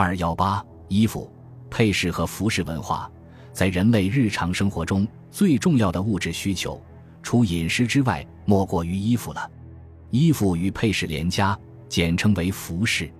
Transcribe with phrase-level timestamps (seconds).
[0.00, 1.30] 二幺八衣服、
[1.68, 3.12] 配饰和服饰文化，
[3.52, 6.82] 在人类日常生活中最重要的物质需求，
[7.22, 9.50] 除饮食之外，莫过于衣服了。
[10.08, 11.54] 衣服与配饰连加，
[11.86, 13.12] 简称为服饰。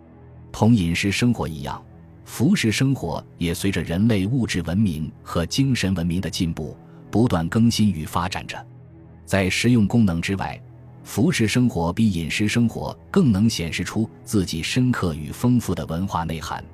[0.51, 1.85] 同饮食生活一样，
[2.25, 6.75] 服饰生活也随着人类物质文明和精神文明的进步，
[7.11, 8.57] 不断更新与发展着。
[9.27, 10.59] 在实用功能之外，
[11.05, 16.65] 服饰生活比饮食生活更能显示出自己深刻与丰富的文化内涵。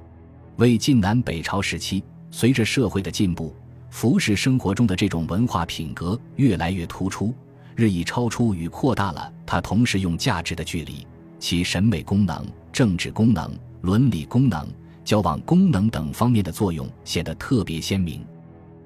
[0.59, 3.55] 魏晋南北朝时期，随着社会的进步，
[3.91, 7.35] 服饰生活中的这种文化品格越来越突出，
[7.75, 11.07] 日益超出与扩大了它同时用价值的距离。
[11.39, 12.43] 其审美功能、
[12.73, 14.67] 政治功能、伦理功能、
[15.05, 18.25] 交往功能等方面的作用显得特别鲜明。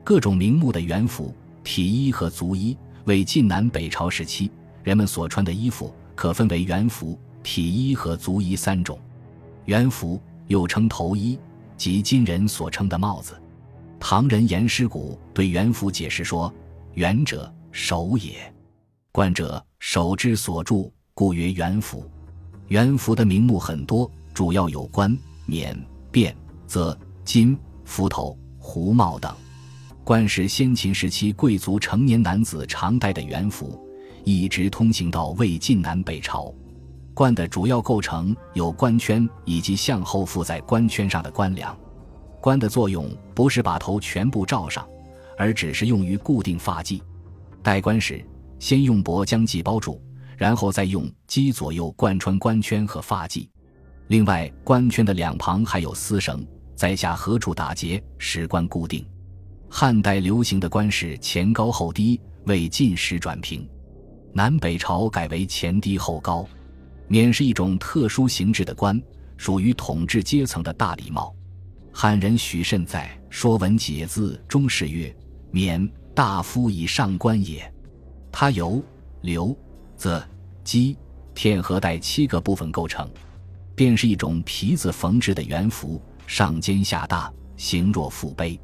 [0.03, 1.33] 各种名目的元服、
[1.63, 4.51] 体衣和足衣，为晋南北朝时期。
[4.83, 8.99] 人们所穿的衣服可分为元服、体衣和足衣三种。
[9.67, 11.39] 元服又称头衣，
[11.81, 13.41] 即今人所称的帽子。
[13.99, 16.53] 唐人颜师古对元服解释说
[16.93, 18.35] ：“元者，首也；
[19.13, 22.05] 冠者，手之所著，故曰元服。”
[22.69, 25.75] 元服的名目很多，主要有冠、冕、
[26.13, 26.35] 辫、
[26.67, 29.35] 则、金、幞头、胡帽等。
[30.05, 33.83] 冠是先秦时期贵族成年男子常戴的元服。
[34.23, 36.53] 一直通行到魏晋南北朝，
[37.21, 41.79] 冠的主要构成有冠圈以及向后附在冠圈上的冠梁。
[42.41, 44.89] 冠的作用不是把头全部罩上，
[45.37, 46.99] 而只是用于固定发髻。
[47.63, 48.25] 戴冠时，
[48.59, 50.01] 先用帛将髻包住，
[50.39, 53.47] 然后再用髻左右贯穿冠圈和发髻。
[54.07, 56.43] 另外，冠圈的两旁还有丝绳，
[56.75, 59.07] 在下颌处打结，使冠固定。
[59.69, 63.69] 汉代流行的冠饰前高后低，为晋时转平。
[64.33, 66.49] 南北朝改为前低后高，
[67.13, 69.03] 冕是一种特殊形制的冠，
[69.37, 71.35] 属于统治阶层的大礼帽。
[71.93, 75.13] 汉人许慎在《说文解字》中释曰
[75.51, 77.69] ：“冕，大夫以上冠也。”
[78.31, 78.81] 它由
[79.23, 79.59] 刘、
[79.97, 80.25] 则、
[80.63, 80.97] 姬、
[81.35, 83.11] 天和带七个部分构成，
[83.75, 88.57] 便是一种皮子缝制的圆服，上尖下大，形若腹杯；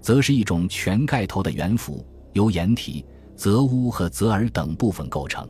[0.00, 2.02] 则是一种全盖头的圆服，
[2.32, 3.04] 由掩体。
[3.36, 5.46] 泽屋和泽尔等部分构成，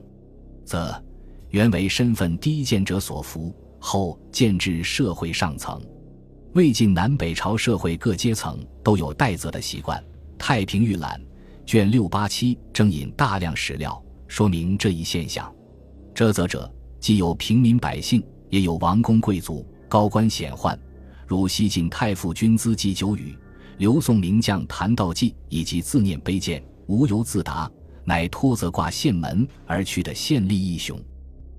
[0.64, 1.00] 则
[1.52, 5.80] 原为身份低贱者所服，后渐至社会上层。
[6.54, 9.98] 魏晋南北朝社会各阶层都有戴泽的习惯。
[10.38, 11.20] 《太平御览》
[11.70, 15.54] 卷六八七征引大量史料，说明这一现象。
[16.14, 20.76] 遮泽者，既有平民百姓，也有王公贵族、高官显宦，
[21.26, 23.36] 如西晋太傅君资祭酒语，
[23.76, 26.64] 刘宋名将谭道济，以及自念卑贱。
[26.86, 27.70] 无由自答，
[28.04, 30.98] 乃托则挂县门而去的县吏义雄。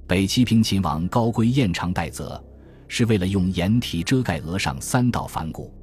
[0.07, 2.41] 北齐平秦王高归燕长戴则，
[2.87, 5.73] 是为了用掩体遮盖额上三道反骨。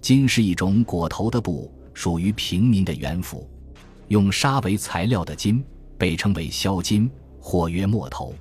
[0.00, 3.48] 金是一种裹头的布，属于平民的元服。
[4.08, 5.64] 用纱为材料的金
[5.96, 8.34] 被称为销金或曰墨头。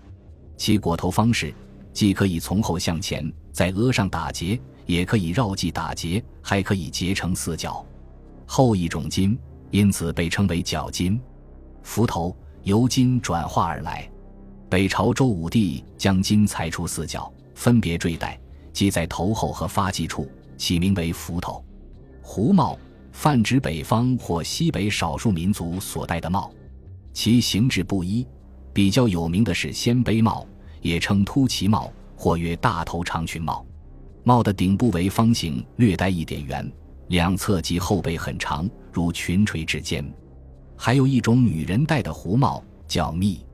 [0.58, 1.54] 其裹头方式
[1.94, 7.86] 既可以从后向前在额上打结，也可以绕髻打结，还可以结成四角。
[8.46, 9.38] 后一种金。
[9.72, 11.18] 因此被称为角金，
[11.82, 14.11] 幞头由金转化而来。
[14.72, 18.40] 北朝周武帝将金裁出四角，分别坠戴，
[18.72, 21.62] 系在头后和发髻处，起名为幞头。
[22.22, 22.80] 胡帽
[23.12, 26.50] 泛指北方或西北少数民族所戴的帽，
[27.12, 28.26] 其形制不一。
[28.72, 30.48] 比较有名的是鲜卑帽，
[30.82, 33.66] 也称突骑帽或曰大头长裙帽。
[34.24, 36.72] 帽的顶部为方形，略带一点圆。
[37.10, 40.10] 两侧及后背很长，如裙垂之间。
[40.78, 43.46] 还有一种女人戴的胡帽，叫密，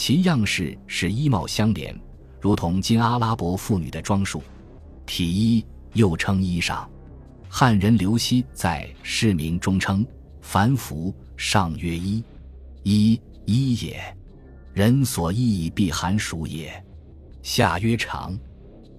[0.00, 1.94] 其样式是衣帽相连，
[2.40, 4.42] 如同今阿拉伯妇女的装束。
[5.04, 5.62] 体衣
[5.92, 6.88] 又称衣裳，
[7.50, 10.02] 汉人刘熙在《市民》中称
[10.40, 12.24] ：“凡服上曰衣，
[12.82, 14.00] 衣衣也；
[14.72, 16.82] 人所衣必寒暑也。
[17.42, 18.34] 下曰长，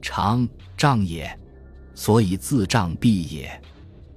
[0.03, 0.47] 长
[0.77, 1.35] 丈也，
[1.95, 3.59] 所以自丈必也。”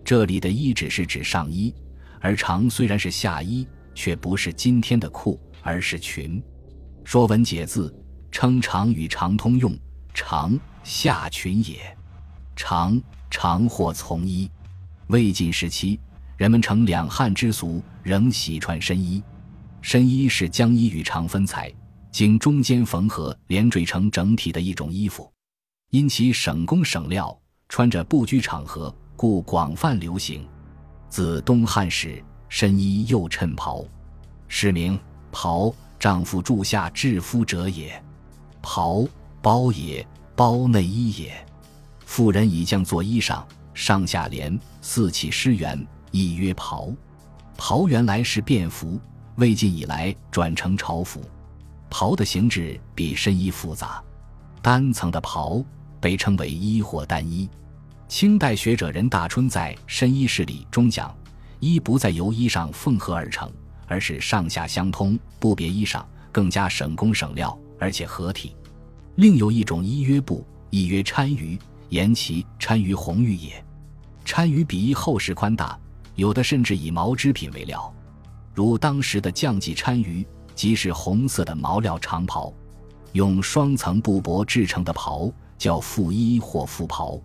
[0.05, 1.75] 这里的衣只是指上衣，
[2.21, 6.39] 而长虽然是下衣，却不是今天的裤，而是裙。
[7.05, 7.89] 《说文解字》
[8.33, 9.77] 称长与长通用，
[10.15, 11.97] 长下裙也。
[12.57, 14.51] 长长或从衣。
[15.09, 16.01] 魏晋时期，
[16.37, 19.23] 人们承两汉之俗，仍喜穿深衣。
[19.83, 21.71] 深衣是将衣与长分裁，
[22.11, 25.31] 经中间缝合连缀成整体的一种衣服，
[25.91, 28.93] 因其省工省料，穿着不拘场合。
[29.17, 30.45] 故广泛流行。
[31.09, 33.85] 自东汉时，深衣又衬袍，
[34.49, 34.99] 是名
[35.31, 35.73] 袍。
[36.05, 37.99] 丈夫住下制夫者也。
[38.61, 39.07] 袍
[39.41, 40.07] 包也，
[40.37, 41.35] 包内衣也。
[42.05, 43.43] 妇人以将作衣裳，
[43.73, 46.93] 上下连，四起诗源，亦曰袍。
[47.57, 49.01] 袍原来是便服，
[49.37, 51.23] 魏晋以来转成朝服。
[51.89, 54.05] 袍的形制比深衣复杂，
[54.61, 55.65] 单层的袍
[56.03, 57.49] 被称为衣或单衣。
[58.09, 61.17] 清代学者任大春在《深衣事例》中讲，
[61.61, 63.51] 衣不再由衣裳缝合而成，
[63.87, 68.55] 而是上下相通，不别衣裳，更加省工省料，而且合体。
[69.17, 71.59] 另有一种衣曰布，亦曰参舆，
[71.89, 73.65] 言其参舆红玉也。
[74.25, 75.79] 参舆比衣厚实宽大，
[76.15, 77.93] 有的甚至以毛织品为料，
[78.55, 80.25] 如当时的降级参舆。
[80.55, 82.55] 即是红色的毛料长袍，
[83.11, 85.29] 用双层布帛制成的袍
[85.59, 87.21] 叫覆衣或覆袍。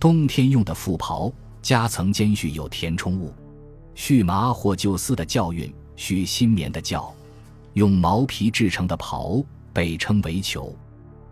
[0.00, 3.30] 冬天用的覆袍，夹层间蓄有填充物，
[3.94, 5.70] 絮麻或旧丝的教韵，
[6.02, 7.14] 需新棉的叫。
[7.74, 9.40] 用毛皮制成的袍
[9.72, 10.76] 被称为裘。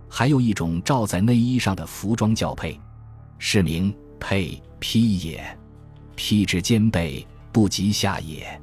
[0.08, 2.78] 还有一种罩在内衣上的服装教配，
[3.36, 5.58] 是名配披也。
[6.14, 8.60] 披至肩背不及下也，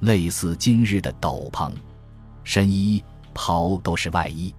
[0.00, 1.70] 类似今日的斗篷。
[2.44, 3.04] 深衣、
[3.34, 4.54] 袍都是外衣，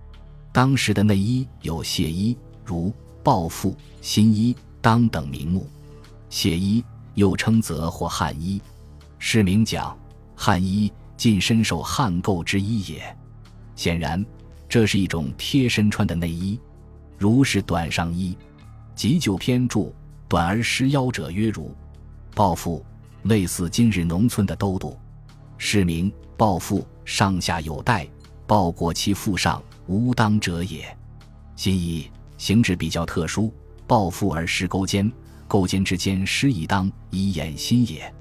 [0.51, 2.93] 当时的内衣有亵衣，如
[3.23, 5.67] 抱负、新衣、当等名目。
[6.29, 6.83] 亵衣
[7.15, 8.61] 又称则或汉衣。
[9.17, 9.97] 是名讲，
[10.45, 13.17] 汉衣近身受汉垢之衣也。
[13.77, 14.25] 显然，
[14.67, 16.59] 这是一种贴身穿的内衣，
[17.17, 18.37] 如是短上衣。
[18.93, 19.95] 急救篇注：
[20.27, 21.73] 短而失腰者曰如。
[22.35, 22.85] 抱负
[23.21, 24.99] 类似今日农村的兜肚。
[25.57, 26.85] 是名抱负。
[27.05, 28.05] 上下有带，
[28.45, 30.85] 抱裹其腹上，无当者也。
[31.55, 33.49] 新衣形制比较特殊，
[33.87, 35.09] 抱腹而失钩肩，
[35.47, 38.13] 钩肩之间失一裆，以掩心也。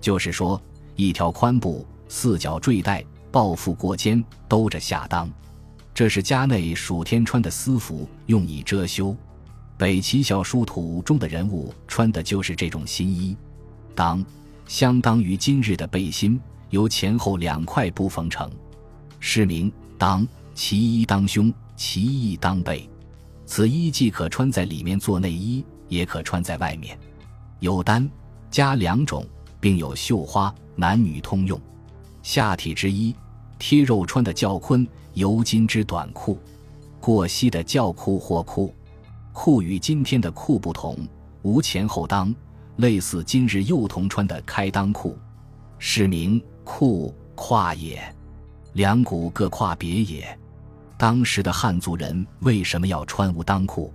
[0.00, 0.60] 就是说，
[1.00, 3.02] 一条宽布，四角坠带，
[3.32, 5.26] 抱腹过肩，兜着下裆。
[5.94, 9.16] 这是家内暑天穿的私服，用以遮羞。
[9.78, 13.34] 北齐小书图中的人物穿的就是这种新衣。
[13.96, 14.22] 裆
[14.66, 16.38] 相当于今日的背心。
[16.68, 18.48] 由前后两块布缝成，
[19.18, 20.24] 是名裆。
[20.54, 22.88] 其衣当胸，其衣当背。
[23.44, 26.96] 此衣既可穿在里面做内衣，也可穿在外面。
[27.58, 28.08] 有单、
[28.50, 29.26] 加两种，
[29.58, 31.60] 并有绣花，男女通用。
[32.22, 33.14] 下体之衣，
[33.58, 36.38] 贴肉穿的较宽，尤金之短裤，
[36.98, 38.74] 过膝的较裤或裤。
[39.34, 40.96] 裤与今天的裤不同，
[41.42, 42.34] 无前后裆，
[42.76, 45.18] 类似今日幼童穿的开裆裤，
[45.78, 46.42] 是名。
[46.62, 48.00] 裤胯也，
[48.74, 50.38] 两股各胯别也。
[50.96, 53.92] 当时的汉族人为什么要穿无裆裤？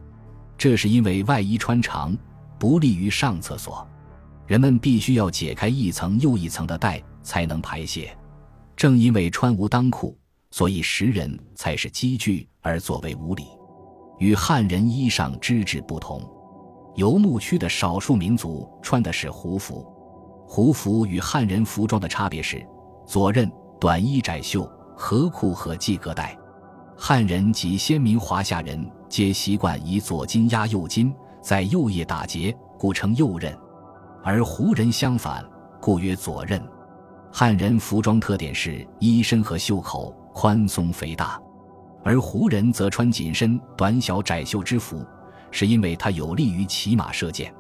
[0.58, 2.18] 这是因为外衣穿长
[2.60, 3.88] 不利于上厕所，
[4.48, 8.16] 人们必须要解开一层又一层的带才能排泄。
[8.76, 10.18] 正因为穿无裆裤，
[10.52, 13.46] 所以食人才是积聚而作为无礼，
[14.20, 16.22] 与汉人衣裳之制不同。
[16.96, 19.86] 游牧区的少数民族穿的是胡服。
[20.48, 22.66] 胡服与汉人服装的差别是：
[23.08, 26.38] 左衽短衣窄袖，合裤和系革带。
[26.96, 33.54] 汉人及先民华夏人皆习惯以左襟压右襟，在右腋打结，故称右衽；
[34.28, 35.46] 而胡人相反，
[35.80, 36.60] 故曰左衽。
[37.32, 41.40] 汉人服装特点是衣身和袖口宽松肥大，
[42.04, 45.06] 而胡人则穿紧身短小窄袖之服，
[45.52, 47.54] 是因为它有利于骑马射箭。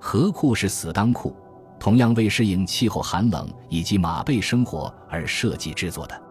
[0.00, 1.32] 合裤是死裆裤。
[1.78, 6.22] 同样为适应气候寒冷以及马背生活而设计制作的，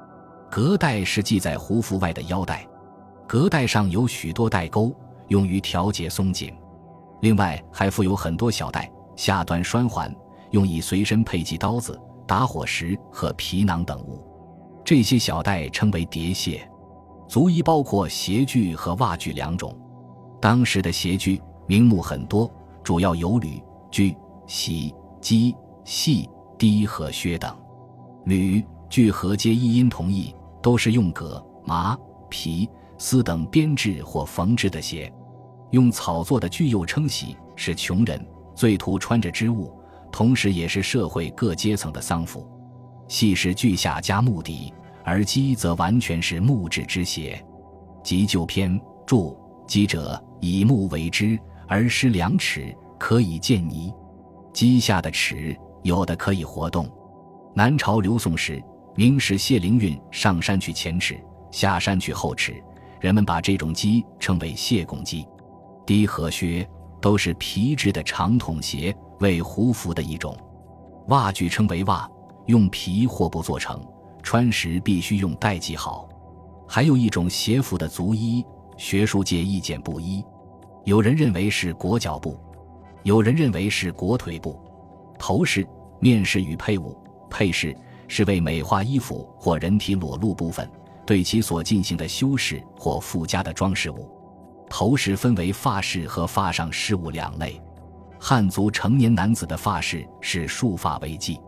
[0.52, 2.68] 革带是系在胡服外的腰带，
[3.26, 4.94] 革带上有许多带钩，
[5.30, 6.54] 用于调节松紧。
[7.22, 10.16] 另外还附有很多小带，下端拴环，
[10.52, 14.26] 用以随身配系刀子、打火石和皮囊等物。
[14.82, 16.66] 这些小带称为碟鞋，
[17.28, 19.78] 足衣包括鞋具和袜具两种。
[20.40, 22.50] 当时的鞋具名目很多，
[22.82, 23.62] 主要有履、
[23.92, 24.16] 具、
[24.48, 24.96] 洗。
[25.20, 27.54] 机、细、低和靴等，
[28.24, 31.94] 履、具和皆一音同义，都是用革、麻、
[32.30, 35.12] 皮、丝等编制或缝制的鞋。
[35.72, 38.26] 用草做的具又称喜，是穷人
[38.60, 39.74] 最图穿着织物，
[40.12, 42.46] 同时也是社会各阶层的丧服。
[43.08, 44.74] 细是具下加木底，
[45.06, 47.42] 而鸡则完全是木质之鞋。
[48.04, 51.40] 急救篇注：鸡者，以木为之，
[51.70, 53.94] 而施两尺，可以见泥。
[54.52, 56.86] 鸡下的齿有的可以活动。
[57.56, 58.62] 南朝刘宋时，
[58.94, 61.18] 明史谢灵运上山去前齿，
[61.50, 62.62] 下山去后齿，
[63.00, 65.26] 人们把这种鸡称为谢公鸡。
[65.86, 66.70] 低和靴
[67.02, 70.36] 都是皮质的长筒鞋，为胡服的一种。
[71.08, 72.10] 袜具称为袜，
[72.48, 73.82] 用皮或布做成，
[74.22, 76.08] 穿时必须用带系好。
[76.68, 78.46] 还有一种鞋服的足衣，
[78.78, 80.24] 学术界意见不一。
[80.86, 82.38] 有人认为是裹脚布，
[83.04, 84.60] 有人认为是裹腿布。
[85.18, 85.68] 头饰、
[86.00, 86.96] 面饰与配物、
[87.30, 87.76] 配饰
[88.08, 90.70] 是为美化衣服或人体裸露部分，
[91.06, 94.10] 对其所进行的修饰或附加的装饰物。
[94.70, 97.62] 头饰分为发饰和发上饰物两类。
[98.20, 101.40] 汉族成年男子的发饰是束发为髻，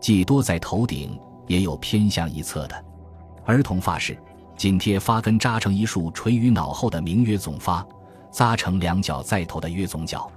[0.00, 2.84] 髻多在头顶，也有偏向一侧的。
[3.44, 4.18] 儿童发饰
[4.56, 7.86] 紧贴发根扎成一束垂于脑后的名曰总发，
[8.30, 10.30] 扎成两角在头的曰总角。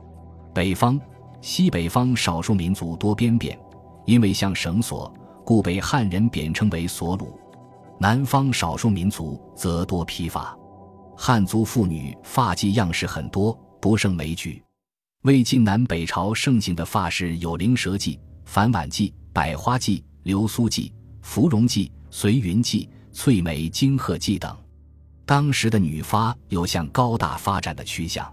[0.54, 1.02] 北方、
[1.42, 3.58] 西北方少数民族多编辫，
[4.06, 5.12] 因为像绳索，
[5.44, 7.40] 故被汉人贬称为索鲁。
[8.00, 10.56] 南方少数民族则多披发。
[11.24, 14.60] 汉族妇女发髻样式很多，不胜枚举。
[15.22, 24.58] 魏晋南北朝盛行的发饰有灵蛇髻、反碗髻、百花髻、流苏髻、芙蓉髻、随云髻、翠眉金鹤髻等。
[25.24, 28.26] 当时的女发有向高大发展的趋向。《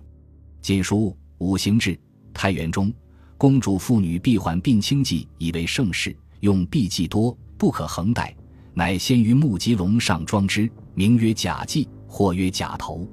[0.63, 1.91] 晋书·五行志·
[2.33, 2.91] 太原》中，
[3.37, 8.35] 公主妇女必缓鬓轻髻以为盛世，用碧髻多，不可横戴，
[8.73, 11.87] 乃先于木屐龙上装之，名曰假髻。
[12.09, 13.07] 或曰假头，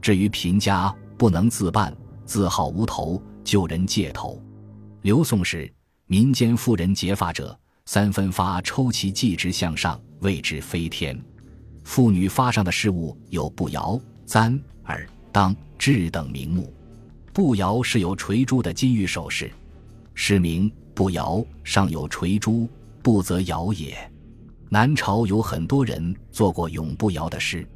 [0.00, 1.96] 至于贫家不能自办，
[2.26, 4.38] 自号无头，就人借头。
[5.02, 5.72] 刘宋时，
[6.06, 11.18] 民间妇人结发者，三分发抽其髻直向上，谓之飞天。
[11.84, 16.72] 妇女发上的饰物有步摇、簪、耳、当、雉等名目。
[17.32, 19.50] 步摇是有垂珠的金玉首饰，
[20.14, 22.68] 是名步摇，上有垂珠，
[23.02, 23.96] 不则摇也。
[24.68, 27.66] 南朝有很多人做过永步摇的诗。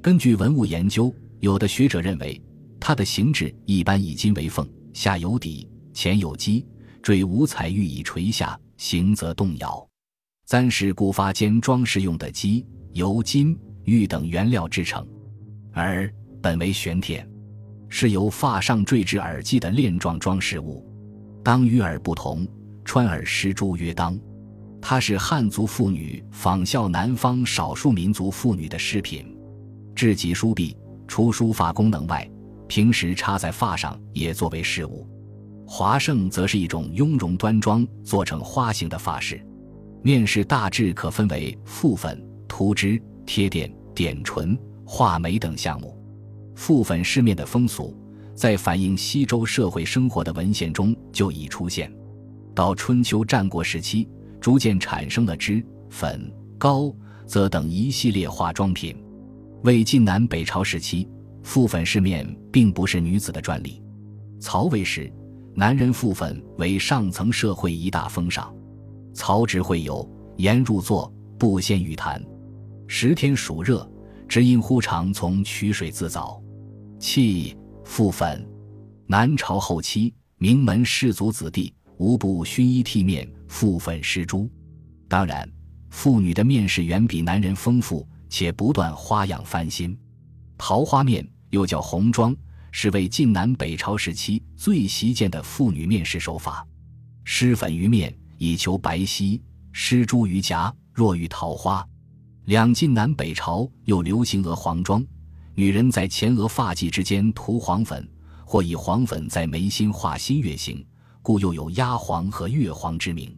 [0.00, 2.40] 根据文物研究，有的学者认为，
[2.78, 6.64] 它的形制一般以金为缝，下有底，前有基，
[7.02, 9.86] 坠五彩玉以垂下，形则动摇。
[10.46, 15.06] 簪是固发间装饰用的鸡，由金、玉等原料制成。
[15.72, 17.28] 而本为玄铁，
[17.88, 20.86] 是由发上坠至耳际的链状装饰物。
[21.42, 22.46] 当与耳不同，
[22.84, 24.16] 穿耳施珠曰当，
[24.80, 29.36] 它是汉族妇女仿效南方少数民族妇女的饰品。
[29.98, 30.72] 至极梳篦，
[31.08, 32.30] 除梳发功能外，
[32.68, 35.04] 平时插在发上也作为饰物。
[35.66, 39.44] 华盛则是一种雍容端庄、做成花形的发饰。
[40.00, 46.00] 面饰大致可分为覆粉、涂脂、贴垫、点唇、画眉等项目。
[46.54, 47.92] 覆粉饰面的风俗，
[48.36, 51.92] 在反映西周社会生活的文献中就已出现。
[52.54, 54.08] 到春秋战国时期，
[54.40, 56.94] 逐渐产生了脂、粉、膏、
[57.26, 58.96] 则等一系列化妆品。
[59.62, 61.08] 魏晋南北朝时期，
[61.42, 63.82] 覆粉饰面并不是女子的专利。
[64.38, 65.12] 曹魏时，
[65.52, 68.54] 男人覆粉为上层社会一大风尚。
[69.12, 72.24] 曹植会有“颜入座，不先于坛。
[72.86, 73.90] 十天暑热，
[74.28, 76.40] 只因忽常从曲水自早。”
[77.00, 78.48] 气覆粉。
[79.08, 84.48] 南朝后期，名门士族子弟无不熏衣剃面，覆粉施朱。
[85.08, 85.50] 当然，
[85.90, 88.06] 妇女的面饰远比男人丰富。
[88.28, 89.98] 且不断花样翻新，
[90.56, 92.36] 桃花面又叫红妆，
[92.70, 96.66] 是为晋南北朝时期最习见的妇女面饰手法。
[97.24, 99.40] 施粉于面以求白皙，
[99.72, 101.86] 施朱于颊若遇桃花。
[102.44, 105.04] 两晋南北朝又流行鹅黄妆，
[105.54, 108.08] 女人在前额发髻之间涂黄粉，
[108.44, 110.84] 或以黄粉在眉心画新月形，
[111.22, 113.36] 故又有压黄和月黄之名。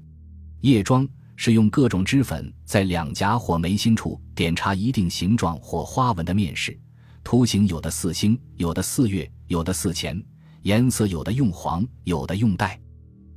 [0.61, 1.09] 夜妆。
[1.43, 6.79] 是用各种脂粉在两颊或眉心处点插一定形状或花纹的面饰，
[7.25, 10.23] 图形有的似星，有的似月，有的似钱，
[10.65, 12.79] 颜色有的用黄，有的用黛。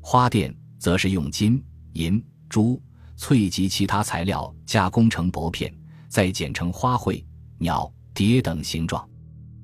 [0.01, 2.77] 花钿则是用金银珠
[3.15, 5.74] 翠及其他材料加工成薄片，
[6.10, 7.24] 再剪成花卉、
[7.57, 9.07] 鸟、蝶等形状，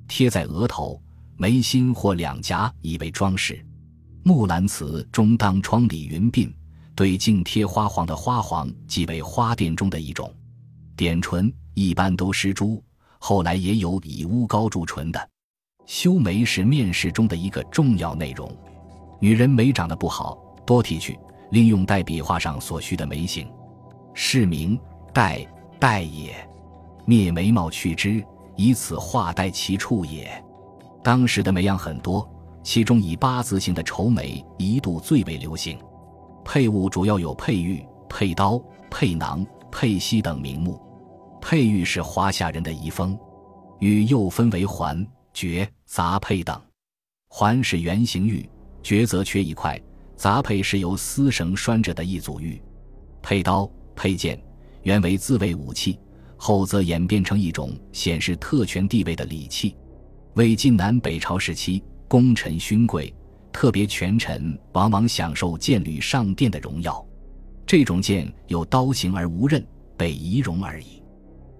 [0.08, 0.98] 贴在额头、
[1.36, 3.52] 眉心或两颊以为装饰。
[4.22, 6.50] 《木兰辞》中当窗理云鬓。
[7.00, 10.30] 对镜贴花黄的花黄即为花钿中的一种，
[10.94, 12.84] 点唇一般都施朱，
[13.18, 15.30] 后来也有以乌膏筑唇的。
[15.86, 18.54] 修眉是面试中的一个重要内容。
[19.18, 21.18] 女人眉长得不好，多剃去，
[21.52, 23.50] 另用代笔画上所需的眉形，
[24.12, 24.78] 是名
[25.10, 26.34] 代代也。
[27.06, 28.22] 灭眉毛去之，
[28.56, 30.30] 以此画代其处也。
[31.02, 32.30] 当时的眉样很多，
[32.62, 35.78] 其中以八字形的愁眉一度最为流行。
[36.44, 40.80] 配物主要有佩玉、佩刀、佩囊、佩犀等名目。
[41.40, 43.18] 佩玉是华夏人的遗风，
[43.78, 46.60] 玉又分为环、珏、杂佩等。
[47.28, 48.48] 环是圆形玉，
[48.82, 49.80] 珏则缺一块，
[50.16, 52.60] 杂佩是由丝绳拴着的一组玉。
[53.22, 54.40] 佩刀、佩剑
[54.82, 55.98] 原为自卫武器，
[56.36, 59.76] 后则演变成一种显示特权地位的礼器。
[60.34, 63.14] 魏晋南北朝时期，功臣勋贵，
[63.52, 67.04] 特别权臣，往往享受剑履上殿的荣耀。
[67.66, 69.64] 这种剑有刀形而无刃，
[69.96, 71.02] 被仪容而已。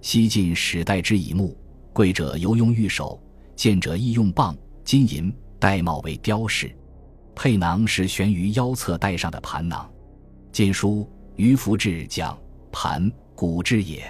[0.01, 1.57] 西晋始代之以木，
[1.93, 3.23] 贵者尤用玉手，
[3.55, 6.75] 贱者亦用棒、金银玳瑁为雕饰。
[7.35, 9.89] 佩囊是悬于腰侧带上的盘囊。
[10.53, 11.03] 《晋书·
[11.37, 12.37] 于福志》讲
[12.73, 14.05] ：“盘，古之也。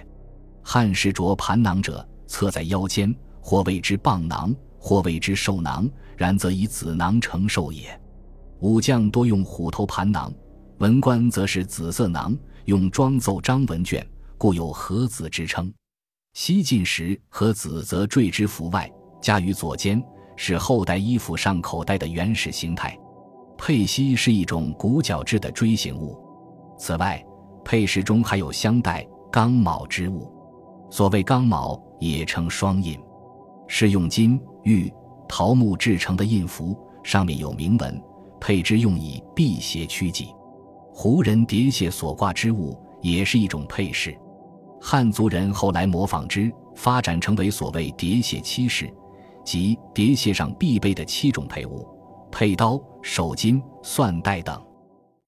[0.63, 5.89] 汉时着盘囊者，侧在腰间，或谓之棒囊，或谓之寿囊。
[6.17, 7.99] 然则以紫囊承寿也。
[8.59, 10.31] 武将多用虎头盘囊，
[10.77, 14.07] 文官则是紫色囊，用装奏章文卷，
[14.37, 15.73] 故有合子之称。”
[16.37, 20.03] 西晋时，和子则缀之服外，加于左肩，
[20.37, 22.95] 是后代衣服上口袋的原始形态。
[23.57, 26.19] 佩膝是一种骨角质的锥形物。
[26.79, 27.25] 此外，
[27.65, 30.31] 佩饰中还有香袋钢卯之物。
[30.91, 33.01] 所谓钢卯，也称双印，
[33.73, 34.93] 是用金、玉、
[35.29, 38.03] 桃木制成的印符，上面有铭文，
[38.41, 40.35] 佩之用以辟邪驱吉。
[40.93, 44.13] 胡人叠榭所挂之物，也是一种佩饰。
[44.83, 48.93] 汉族人后来模仿之，发展成为所谓叠榭七饰，
[49.45, 51.87] 即叠榭上必备的七种佩物：
[52.33, 54.61] 佩刀、手巾、蒜带等。